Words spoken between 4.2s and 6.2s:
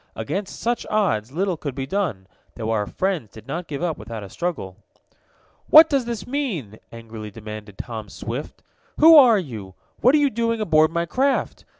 a struggle. "What does